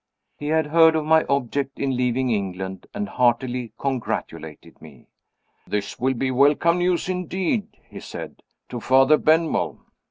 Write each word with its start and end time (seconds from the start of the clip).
He 0.39 0.47
had 0.47 0.65
heard 0.65 0.95
of 0.95 1.05
my 1.05 1.25
object 1.25 1.77
in 1.79 1.95
leaving 1.95 2.31
England, 2.31 2.87
and 2.91 3.07
heartily 3.07 3.71
congratulated 3.77 4.81
me. 4.81 5.09
"This 5.67 5.99
will 5.99 6.15
be 6.15 6.31
welcome 6.31 6.79
news 6.79 7.07
indeed," 7.07 7.67
he 7.87 7.99
said, 7.99 8.41
"to 8.69 8.79
Father 8.79 9.17
Benwell." 9.19 9.77